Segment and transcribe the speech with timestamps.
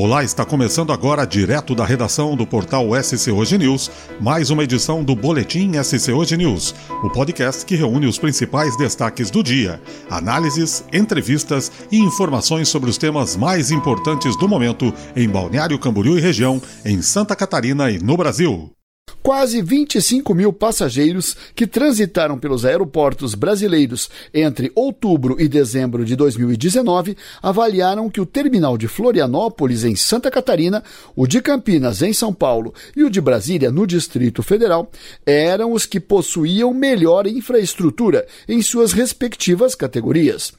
[0.00, 5.02] Olá, está começando agora, direto da redação do portal SC Hoje News, mais uma edição
[5.02, 10.84] do Boletim SC Hoje News, o podcast que reúne os principais destaques do dia, análises,
[10.92, 16.62] entrevistas e informações sobre os temas mais importantes do momento em Balneário Camboriú e região,
[16.84, 18.77] em Santa Catarina e no Brasil.
[19.22, 27.16] Quase 25 mil passageiros que transitaram pelos aeroportos brasileiros entre outubro e dezembro de 2019
[27.42, 30.82] avaliaram que o terminal de Florianópolis, em Santa Catarina,
[31.14, 34.90] o de Campinas, em São Paulo, e o de Brasília, no Distrito Federal,
[35.26, 40.52] eram os que possuíam melhor infraestrutura em suas respectivas categorias.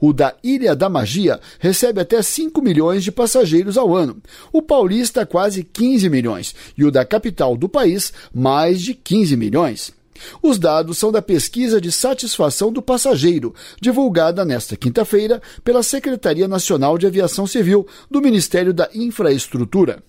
[0.00, 4.16] O da Ilha da Magia recebe até 5 milhões de passageiros ao ano.
[4.52, 6.54] O paulista, quase 15 milhões.
[6.76, 9.92] E o da capital do país, mais de 15 milhões.
[10.42, 16.98] Os dados são da pesquisa de satisfação do passageiro, divulgada nesta quinta-feira pela Secretaria Nacional
[16.98, 20.02] de Aviação Civil do Ministério da Infraestrutura.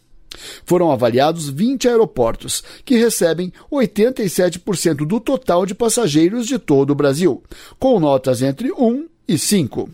[0.65, 7.43] Foram avaliados 20 aeroportos, que recebem 87% do total de passageiros de todo o Brasil,
[7.77, 9.89] com notas entre 1 e 5.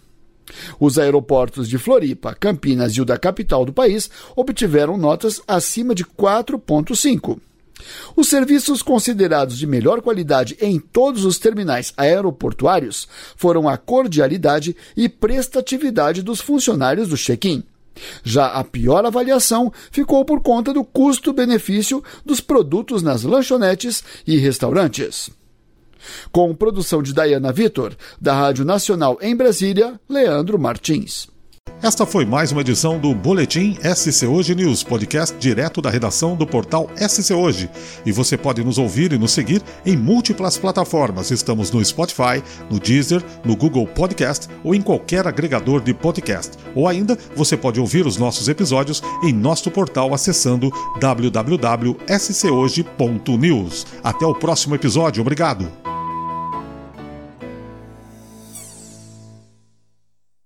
[0.79, 6.03] Os aeroportos de Floripa, Campinas e o da capital do país obtiveram notas acima de
[6.03, 7.39] 4,5.
[8.15, 15.07] Os serviços considerados de melhor qualidade em todos os terminais aeroportuários foram a cordialidade e
[15.07, 17.63] prestatividade dos funcionários do check-in.
[18.23, 25.29] Já a pior avaliação ficou por conta do custo-benefício dos produtos nas lanchonetes e restaurantes.
[26.31, 31.27] Com produção de Diana Vitor, da Rádio Nacional em Brasília, Leandro Martins.
[31.81, 36.47] Esta foi mais uma edição do Boletim SC Hoje News, podcast direto da redação do
[36.47, 37.69] portal SC Hoje.
[38.03, 41.29] E você pode nos ouvir e nos seguir em múltiplas plataformas.
[41.29, 46.57] Estamos no Spotify, no Deezer, no Google Podcast ou em qualquer agregador de podcast.
[46.73, 53.85] Ou ainda, você pode ouvir os nossos episódios em nosso portal acessando www.schoje.news.
[54.03, 55.21] Até o próximo episódio.
[55.21, 55.86] Obrigado.